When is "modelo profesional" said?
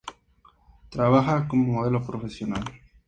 1.73-2.63